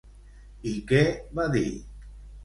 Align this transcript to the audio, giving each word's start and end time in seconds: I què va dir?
I 0.69 0.71
què 0.91 1.01
va 1.39 1.45
dir? 1.57 1.63